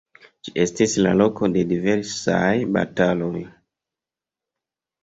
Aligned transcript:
Ĝi 0.45 0.53
estis 0.63 0.95
la 1.07 1.11
loko 1.19 1.51
de 1.57 1.63
diversaj 1.75 2.51
bataloj. 2.79 3.45